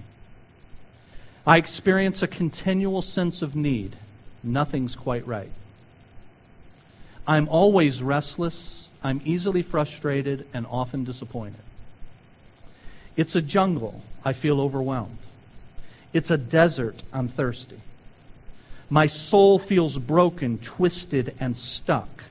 [1.46, 3.96] I experience a continual sense of need.
[4.44, 5.50] Nothing's quite right.
[7.26, 8.88] I'm always restless.
[9.02, 11.60] I'm easily frustrated and often disappointed.
[13.16, 14.02] It's a jungle.
[14.24, 15.18] I feel overwhelmed.
[16.12, 17.02] It's a desert.
[17.12, 17.80] I'm thirsty.
[18.88, 22.24] My soul feels broken, twisted, and stuck.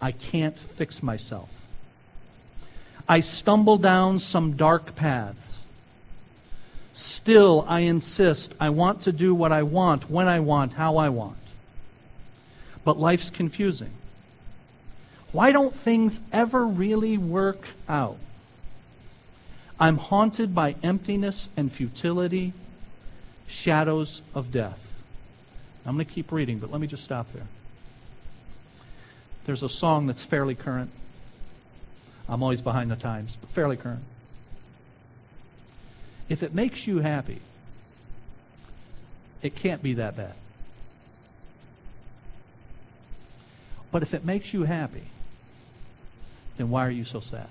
[0.00, 1.48] I can't fix myself.
[3.08, 5.59] I stumble down some dark paths.
[7.00, 11.08] Still, I insist I want to do what I want, when I want, how I
[11.08, 11.38] want.
[12.84, 13.90] But life's confusing.
[15.32, 18.18] Why don't things ever really work out?
[19.78, 22.52] I'm haunted by emptiness and futility,
[23.46, 25.02] shadows of death.
[25.86, 27.46] I'm going to keep reading, but let me just stop there.
[29.46, 30.90] There's a song that's fairly current.
[32.28, 34.02] I'm always behind the times, but fairly current.
[36.30, 37.40] If it makes you happy,
[39.42, 40.32] it can't be that bad.
[43.90, 45.02] But if it makes you happy,
[46.56, 47.48] then why are you so sad?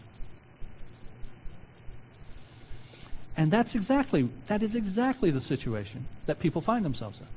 [3.35, 7.27] And that's exactly that is exactly the situation that people find themselves in.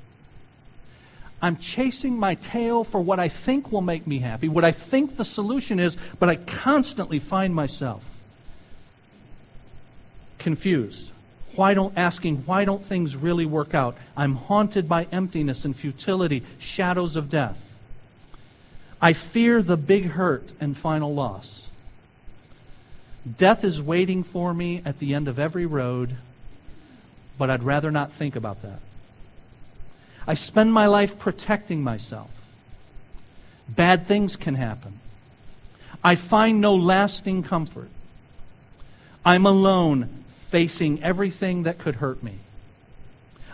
[1.40, 5.16] I'm chasing my tail for what I think will make me happy, what I think
[5.16, 8.04] the solution is, but I constantly find myself
[10.38, 11.08] confused.
[11.54, 13.96] Why don't asking why don't things really work out?
[14.16, 17.58] I'm haunted by emptiness and futility, shadows of death.
[19.00, 21.68] I fear the big hurt and final loss.
[23.36, 26.16] Death is waiting for me at the end of every road,
[27.38, 28.80] but I'd rather not think about that.
[30.26, 32.30] I spend my life protecting myself.
[33.68, 35.00] Bad things can happen.
[36.04, 37.90] I find no lasting comfort.
[39.24, 40.21] I'm alone,
[40.52, 42.34] facing everything that could hurt me.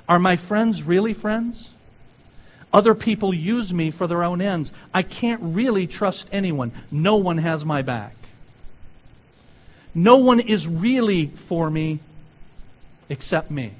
[0.08, 1.70] Are my friends really friends?
[2.72, 4.72] Other people use me for their own ends.
[4.92, 6.72] I can't really trust anyone.
[6.90, 8.16] No one has my back.
[9.94, 12.00] No one is really for me
[13.08, 13.70] except me.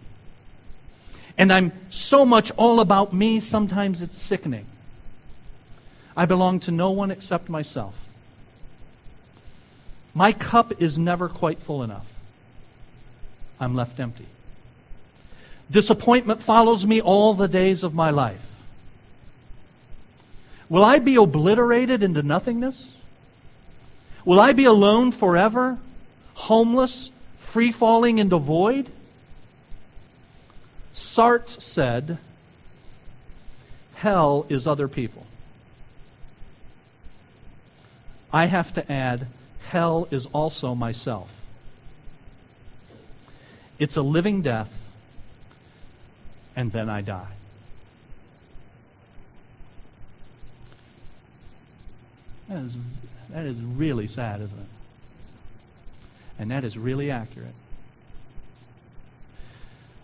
[1.36, 4.66] And I'm so much all about me, sometimes it's sickening.
[6.16, 8.08] I belong to no one except myself.
[10.14, 12.06] My cup is never quite full enough.
[13.60, 14.26] I'm left empty.
[15.70, 18.44] Disappointment follows me all the days of my life.
[20.68, 22.94] Will I be obliterated into nothingness?
[24.24, 25.78] Will I be alone forever,
[26.34, 28.90] homeless, free falling into void?
[30.94, 32.18] Sartre said,
[33.94, 35.26] Hell is other people.
[38.32, 39.26] I have to add,
[39.68, 41.37] hell is also myself.
[43.78, 44.72] It's a living death,
[46.56, 47.32] and then I die.
[52.48, 52.78] That is,
[53.30, 54.66] that is really sad, isn't it?
[56.38, 57.54] And that is really accurate.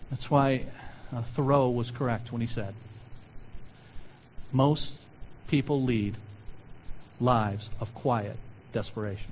[0.09, 0.65] That's why
[1.13, 2.73] uh, Thoreau was correct when he said,
[4.51, 5.01] most
[5.47, 6.15] people lead
[7.19, 8.37] lives of quiet
[8.71, 9.31] desperation.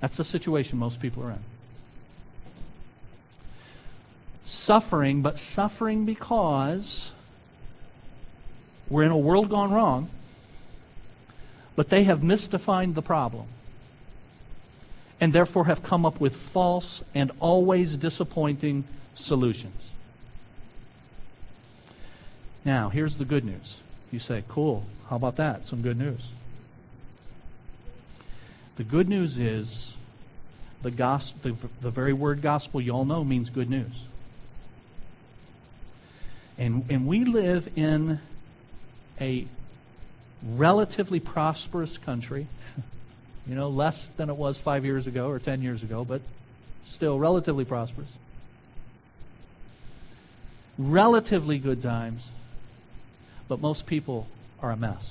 [0.00, 1.44] That's the situation most people are in.
[4.46, 7.12] Suffering, but suffering because
[8.88, 10.08] we're in a world gone wrong,
[11.76, 13.46] but they have misdefined the problem
[15.20, 18.84] and therefore have come up with false and always disappointing
[19.14, 19.90] solutions.
[22.64, 23.78] Now, here's the good news.
[24.10, 25.66] You say, cool, how about that?
[25.66, 26.22] Some good news.
[28.80, 29.94] The good news is
[30.80, 33.92] the, gospel, the, the very word gospel you all know means good news.
[36.56, 38.20] And, and we live in
[39.20, 39.44] a
[40.42, 42.46] relatively prosperous country.
[43.46, 46.20] You know, less than it was five years ago or ten years ago, but
[46.84, 48.08] still relatively prosperous.
[50.78, 52.28] Relatively good times,
[53.48, 54.28] but most people
[54.62, 55.10] are a mess.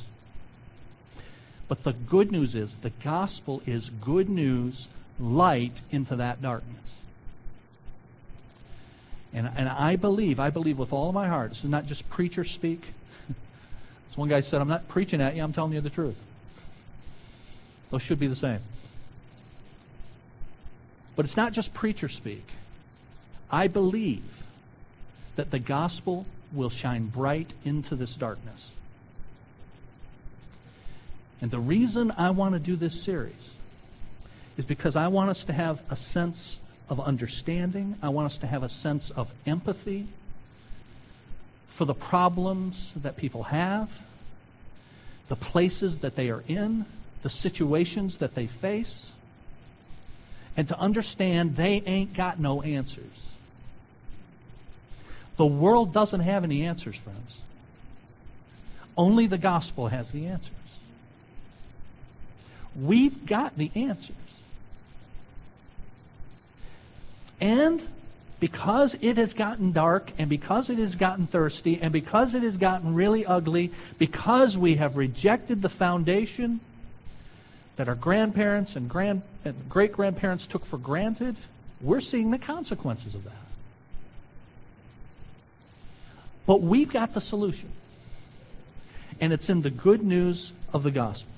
[1.70, 4.88] But the good news is the gospel is good news,
[5.20, 6.76] light into that darkness.
[9.32, 12.10] And, and I believe, I believe with all of my heart, this is not just
[12.10, 12.82] preacher speak.
[14.10, 16.20] As one guy said, I'm not preaching at you, I'm telling you the truth.
[17.92, 18.60] Those should be the same.
[21.16, 22.48] But it's not just preacher speak.
[23.52, 24.44] I believe
[25.36, 28.72] that the gospel will shine bright into this darkness.
[31.42, 33.52] And the reason I want to do this series
[34.58, 36.60] is because I want us to have a sense
[36.90, 37.96] of understanding.
[38.02, 40.08] I want us to have a sense of empathy
[41.68, 43.90] for the problems that people have,
[45.30, 46.86] the places that they are in,
[47.22, 49.12] the situations that they face,
[50.58, 53.28] and to understand they ain't got no answers.
[55.38, 57.38] The world doesn't have any answers, friends.
[58.98, 60.52] Only the gospel has the answers.
[62.76, 64.16] We've got the answers.
[67.42, 67.86] And
[68.40, 72.58] because it has gotten dark and because it has gotten thirsty and because it has
[72.58, 76.60] gotten really ugly, because we have rejected the foundation
[77.76, 81.36] that our grandparents and, grand, and great grandparents took for granted,
[81.82, 83.34] we're seeing the consequences of that.
[86.46, 87.70] But we've got the solution.
[89.22, 91.29] And it's in the good news of the gospel.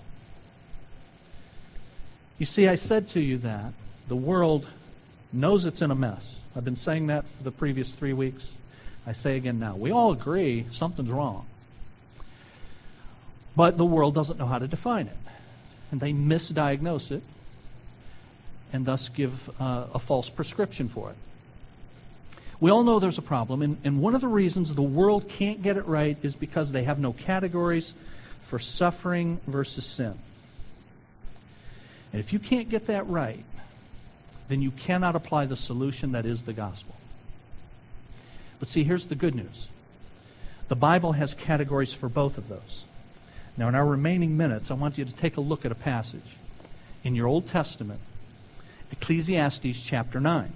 [2.42, 3.72] You see, I said to you that
[4.08, 4.68] the world
[5.32, 6.40] knows it's in a mess.
[6.56, 8.56] I've been saying that for the previous three weeks.
[9.06, 9.76] I say again now.
[9.76, 11.46] We all agree something's wrong.
[13.56, 15.18] But the world doesn't know how to define it.
[15.92, 17.22] And they misdiagnose it
[18.74, 21.16] and thus give uh, a false prescription for it.
[22.60, 25.62] We all know there's a problem, and, and one of the reasons the world can't
[25.62, 27.94] get it right is because they have no categories
[28.46, 30.18] for suffering versus sin.
[32.12, 33.44] And if you can't get that right,
[34.48, 36.96] then you cannot apply the solution that is the gospel.
[38.60, 39.68] But see, here's the good news
[40.68, 42.86] the Bible has categories for both of those.
[43.58, 46.38] Now, in our remaining minutes, I want you to take a look at a passage
[47.04, 48.00] in your Old Testament,
[48.92, 50.52] Ecclesiastes chapter 9.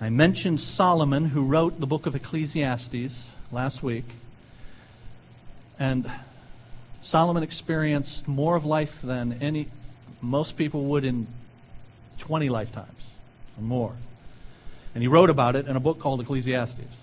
[0.00, 4.06] I mentioned Solomon, who wrote the book of Ecclesiastes last week.
[5.78, 6.10] And
[7.02, 9.68] Solomon experienced more of life than any
[10.20, 11.26] most people would in
[12.18, 13.10] 20 lifetimes
[13.56, 13.92] or more.
[14.94, 16.96] And he wrote about it in a book called Ecclesiastes.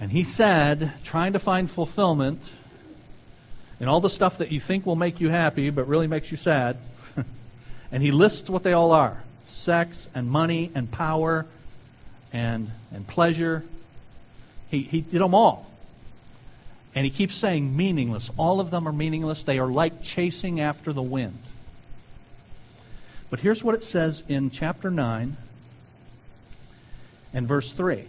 [0.00, 2.50] And he said, trying to find fulfillment
[3.80, 6.36] in all the stuff that you think will make you happy but really makes you
[6.36, 6.76] sad.
[7.92, 11.46] and he lists what they all are sex and money and power
[12.32, 13.62] and, and pleasure.
[14.68, 15.70] He, he did them all.
[16.94, 18.30] And he keeps saying meaningless.
[18.36, 19.42] All of them are meaningless.
[19.42, 21.38] They are like chasing after the wind.
[23.30, 25.36] But here's what it says in chapter 9
[27.32, 28.04] and verse 3.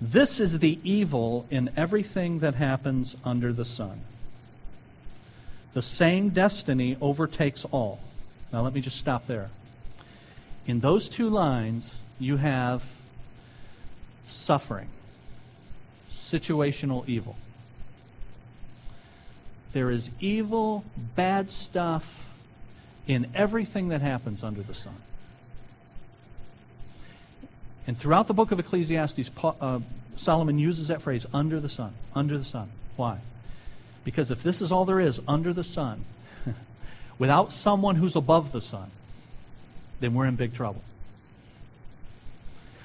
[0.00, 4.00] This is the evil in everything that happens under the sun.
[5.74, 8.00] The same destiny overtakes all.
[8.52, 9.48] Now, let me just stop there.
[10.66, 12.84] In those two lines, you have
[14.26, 14.88] suffering,
[16.10, 17.36] situational evil.
[19.72, 20.84] There is evil,
[21.16, 22.32] bad stuff
[23.06, 24.94] in everything that happens under the sun.
[27.86, 29.80] And throughout the book of Ecclesiastes, uh,
[30.16, 31.94] Solomon uses that phrase, under the sun.
[32.14, 32.70] Under the sun.
[32.96, 33.18] Why?
[34.04, 36.04] Because if this is all there is, under the sun,
[37.18, 38.90] without someone who's above the sun,
[40.00, 40.82] then we're in big trouble.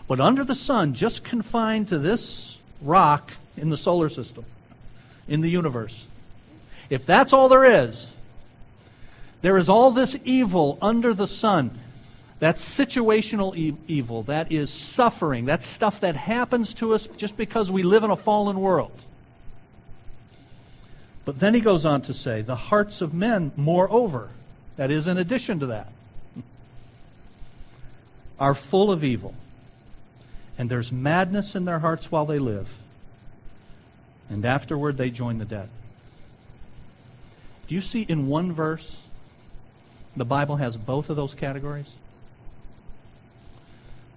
[0.07, 4.45] But under the sun, just confined to this rock in the solar system,
[5.28, 6.07] in the universe,
[6.89, 8.13] if that's all there is,
[9.41, 11.71] there is all this evil under the sun.
[12.39, 14.23] That's situational e- evil.
[14.23, 15.45] That is suffering.
[15.45, 19.03] That's stuff that happens to us just because we live in a fallen world.
[21.28, 24.30] But then he goes on to say, the hearts of men, moreover,
[24.78, 25.89] that is, in addition to that,
[28.39, 29.34] are full of evil.
[30.57, 32.73] And there's madness in their hearts while they live.
[34.30, 35.67] And afterward, they join the dead.
[37.67, 39.01] Do you see in one verse
[40.15, 41.89] the Bible has both of those categories?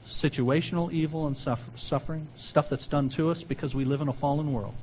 [0.06, 4.12] Situational evil and suffer- suffering, stuff that's done to us because we live in a
[4.12, 4.74] fallen world.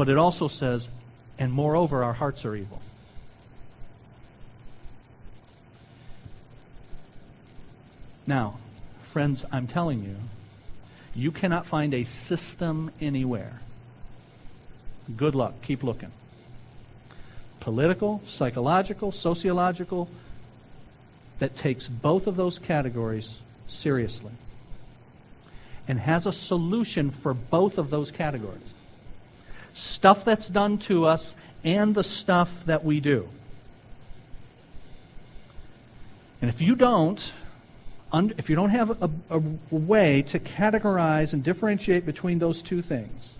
[0.00, 0.88] But it also says,
[1.38, 2.80] and moreover, our hearts are evil.
[8.26, 8.56] Now,
[9.08, 10.16] friends, I'm telling you,
[11.14, 13.60] you cannot find a system anywhere.
[15.18, 15.60] Good luck.
[15.60, 16.12] Keep looking.
[17.60, 20.08] Political, psychological, sociological,
[21.40, 23.38] that takes both of those categories
[23.68, 24.32] seriously
[25.86, 28.72] and has a solution for both of those categories
[29.80, 33.28] stuff that's done to us and the stuff that we do.
[36.40, 37.32] And if you don't,
[38.12, 43.34] if you don't have a, a, way to categorize and differentiate between those two things,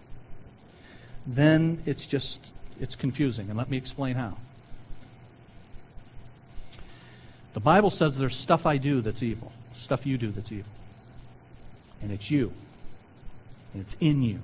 [1.27, 3.49] then it's just it's confusing.
[3.49, 4.37] And let me explain how.
[7.53, 10.71] The Bible says there's stuff I do that's evil, stuff you do that's evil.
[12.03, 12.53] And it's you.
[13.73, 14.41] And it's in you.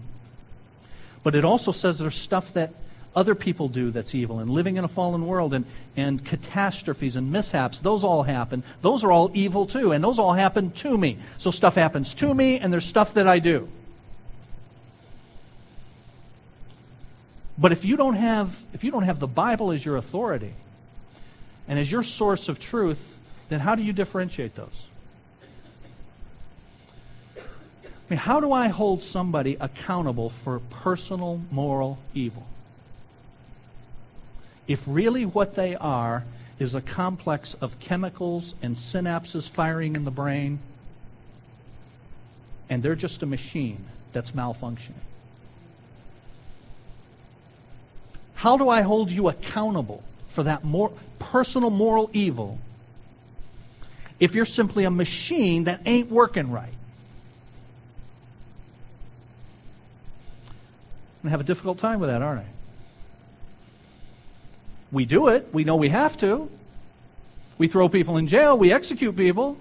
[1.26, 2.70] But it also says there's stuff that
[3.16, 5.64] other people do that's evil and living in a fallen world and,
[5.96, 8.62] and catastrophes and mishaps those all happen.
[8.80, 11.18] Those are all evil too and those all happen to me.
[11.38, 13.68] So stuff happens to me and there's stuff that i do.
[17.58, 20.54] But if you don't have if you don't have the bible as your authority
[21.66, 23.18] and as your source of truth
[23.48, 24.86] then how do you differentiate those
[28.08, 32.46] I mean, how do I hold somebody accountable for personal moral evil?
[34.66, 36.24] if really what they are
[36.58, 40.58] is a complex of chemicals and synapses firing in the brain,
[42.68, 45.04] and they're just a machine that's malfunctioning.
[48.34, 52.58] How do I hold you accountable for that more personal moral evil
[54.18, 56.72] if you're simply a machine that ain't working right?
[61.26, 62.46] Have a difficult time with that, aren't I?
[64.92, 65.48] We do it.
[65.52, 66.50] We know we have to.
[67.58, 68.56] We throw people in jail.
[68.56, 69.56] We execute people.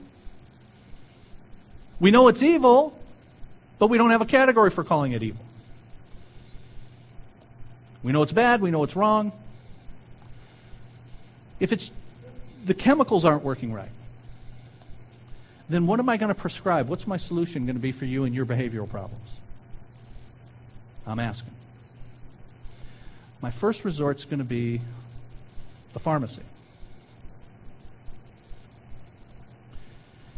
[1.99, 2.97] We know it's evil,
[3.79, 5.43] but we don't have a category for calling it evil.
[8.03, 8.61] We know it's bad.
[8.61, 9.31] We know it's wrong.
[11.59, 11.89] If it's
[12.65, 13.89] the chemicals aren't working right,
[15.69, 16.87] then what am I going to prescribe?
[16.87, 19.37] What's my solution going to be for you and your behavioral problems?
[21.07, 21.54] I'm asking.
[23.41, 24.81] My first resort is going to be
[25.93, 26.41] the pharmacy.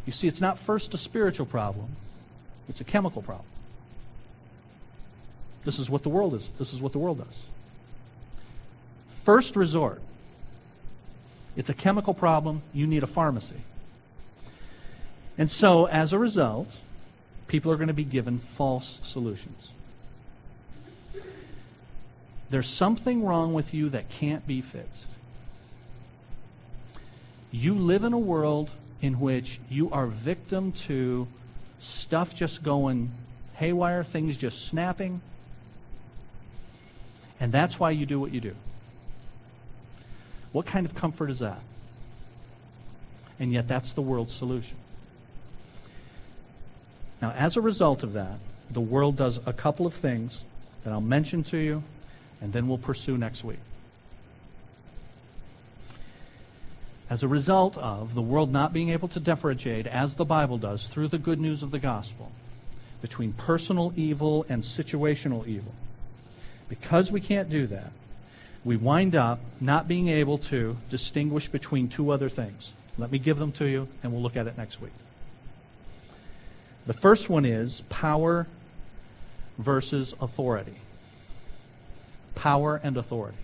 [0.06, 1.90] You see, it's not first a spiritual problem,
[2.70, 3.46] it's a chemical problem.
[5.66, 6.50] This is what the world is.
[6.58, 7.46] This is what the world does.
[9.26, 10.02] First resort.
[11.58, 12.62] It's a chemical problem.
[12.74, 13.58] You need a pharmacy.
[15.38, 16.78] And so, as a result,
[17.48, 19.72] people are going to be given false solutions.
[22.50, 25.10] There's something wrong with you that can't be fixed.
[27.52, 28.70] You live in a world
[29.02, 31.28] in which you are victim to
[31.80, 33.12] stuff just going
[33.56, 35.22] haywire, things just snapping.
[37.40, 38.56] And that's why you do what you do.
[40.52, 41.60] What kind of comfort is that?
[43.40, 44.78] And yet, that's the world's solution.
[47.22, 48.40] Now, as a result of that,
[48.72, 50.44] the world does a couple of things
[50.84, 51.84] that I'll mention to you,
[52.42, 53.60] and then we'll pursue next week.
[57.10, 60.88] as a result of the world not being able to differentiate, as the Bible does,
[60.88, 62.32] through the good news of the gospel,
[63.02, 65.74] between personal evil and situational evil.
[66.68, 67.92] Because we can't do that,
[68.66, 72.74] we wind up not being able to distinguish between two other things.
[72.98, 74.92] Let me give them to you, and we'll look at it next week.
[76.86, 78.48] The first one is power
[79.58, 80.76] versus authority.
[82.38, 83.38] Power and authority.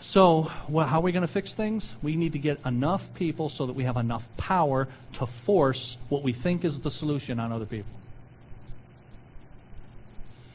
[0.00, 1.94] So, well, how are we going to fix things?
[2.02, 6.22] We need to get enough people so that we have enough power to force what
[6.22, 7.92] we think is the solution on other people.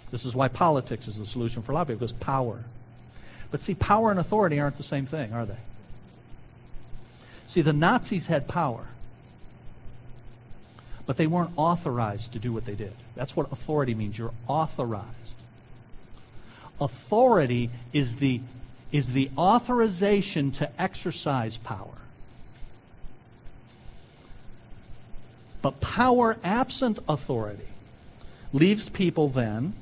[0.10, 2.64] This is why politics is the solution for a lot of people, because power.
[3.52, 5.60] But see, power and authority aren't the same thing, are they?
[7.46, 8.88] See, the Nazis had power,
[11.06, 12.93] but they weren't authorized to do what they did.
[13.16, 14.18] That's what authority means.
[14.18, 15.08] You're authorized.
[16.80, 18.41] Authority is the
[18.91, 21.88] is the authorization to exercise power.
[25.62, 27.68] But power absent authority
[28.52, 29.74] leaves people then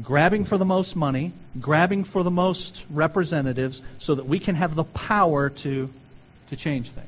[0.00, 4.74] grabbing for the most money, grabbing for the most representatives, so that we can have
[4.74, 5.92] the power to,
[6.48, 7.06] to change things.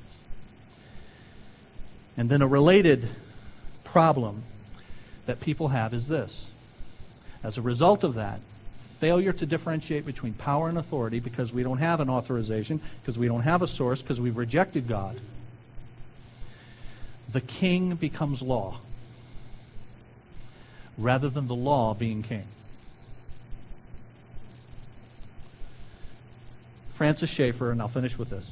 [2.17, 3.09] And then a related
[3.83, 4.43] problem
[5.27, 6.51] that people have is this.
[7.43, 8.41] As a result of that,
[9.01, 13.27] failure to differentiate between power and authority because we don't have an authorization, because we
[13.27, 15.21] don't have a source, because we've rejected God,
[17.33, 18.79] the king becomes law
[20.97, 22.45] rather than the law being king.
[26.95, 28.49] Francis Schaeffer, and I'll finish with this.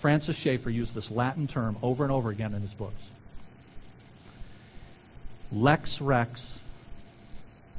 [0.00, 3.02] Francis Schaeffer used this Latin term over and over again in his books.
[5.50, 6.60] Lex rex,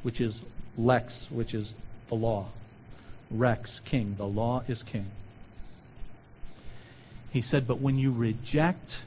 [0.02, 0.42] which is
[0.76, 1.74] lex, which is
[2.08, 2.46] the law.
[3.30, 4.16] Rex, king.
[4.18, 5.06] The law is king.
[7.32, 8.98] He said, but when you reject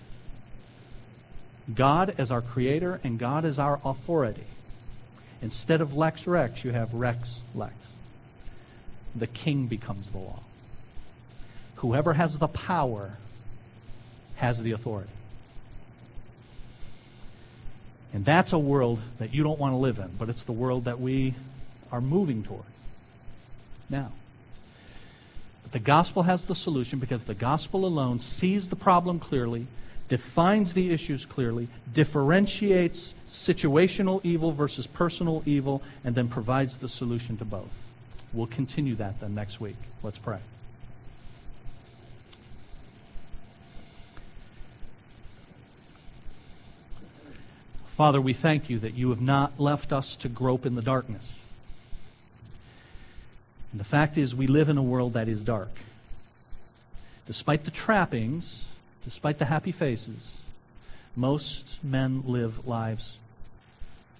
[1.73, 4.45] God as our creator and God as our authority,
[5.41, 7.75] instead of lex rex, you have rex lex.
[9.15, 10.39] The king becomes the law.
[11.83, 13.11] Whoever has the power
[14.37, 15.09] has the authority.
[18.13, 20.85] And that's a world that you don't want to live in, but it's the world
[20.85, 21.33] that we
[21.91, 22.63] are moving toward
[23.89, 24.13] now.
[25.63, 29.67] But the gospel has the solution because the gospel alone sees the problem clearly,
[30.07, 37.35] defines the issues clearly, differentiates situational evil versus personal evil, and then provides the solution
[37.39, 37.75] to both.
[38.31, 39.75] We'll continue that then next week.
[40.01, 40.39] Let's pray.
[48.03, 51.39] Father, we thank you that you have not left us to grope in the darkness.
[53.71, 55.69] And the fact is, we live in a world that is dark.
[57.27, 58.65] Despite the trappings,
[59.05, 60.41] despite the happy faces,
[61.15, 63.15] most men live lives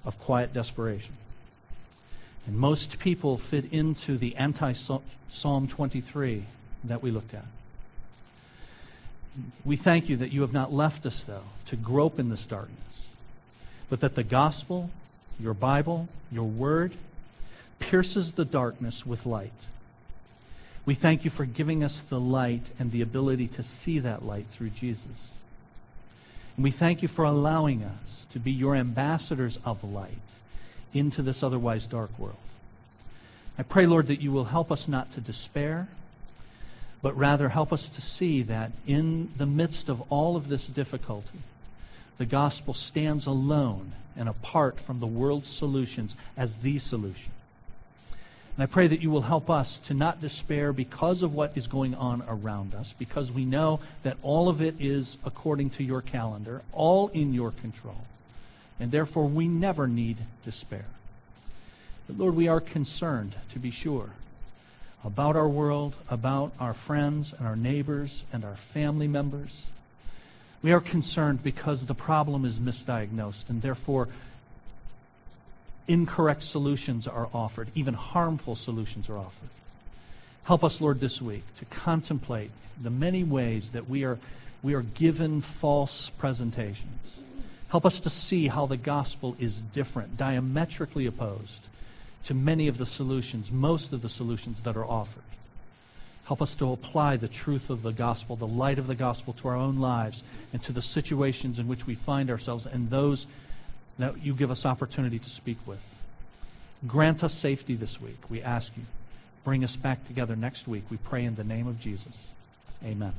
[0.06, 1.18] of quiet desperation.
[2.48, 6.46] And most people fit into the anti Psalm 23
[6.86, 7.48] that we looked at.
[9.66, 12.80] We thank you that you have not left us, though, to grope in this darkness
[13.94, 14.90] but that the gospel,
[15.40, 16.94] your Bible, your word,
[17.78, 19.52] pierces the darkness with light.
[20.84, 24.48] We thank you for giving us the light and the ability to see that light
[24.48, 25.28] through Jesus.
[26.58, 30.10] And we thank you for allowing us to be your ambassadors of light
[30.92, 32.36] into this otherwise dark world.
[33.60, 35.88] I pray, Lord, that you will help us not to despair,
[37.04, 41.38] but rather help us to see that in the midst of all of this difficulty,
[42.18, 47.32] the gospel stands alone and apart from the world's solutions as the solution.
[48.56, 51.66] And I pray that you will help us to not despair because of what is
[51.66, 56.02] going on around us, because we know that all of it is according to your
[56.02, 58.06] calendar, all in your control.
[58.80, 60.86] And therefore, we never need despair.
[62.06, 64.12] But Lord, we are concerned, to be sure,
[65.04, 69.64] about our world, about our friends and our neighbors and our family members.
[70.64, 74.08] We are concerned because the problem is misdiagnosed, and therefore
[75.90, 79.50] incorrect solutions are offered, even harmful solutions are offered.
[80.46, 82.52] Help us, Lord, this week to contemplate
[82.82, 84.18] the many ways that we are,
[84.62, 87.18] we are given false presentations.
[87.68, 91.68] Help us to see how the gospel is different, diametrically opposed
[92.24, 95.23] to many of the solutions, most of the solutions that are offered.
[96.26, 99.48] Help us to apply the truth of the gospel, the light of the gospel to
[99.50, 103.28] our own lives and to the situations in which we find ourselves and those
[104.00, 105.84] that you give us opportunity to speak with.
[106.88, 108.84] Grant us safety this week, we ask you.
[109.44, 110.84] Bring us back together next week.
[110.90, 112.28] We pray in the name of Jesus.
[112.86, 113.14] Amen.